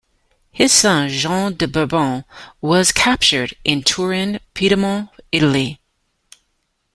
[0.51, 2.25] His son Jean de Bourbon
[2.59, 5.79] was captured in Turin, Piedmont, Italy.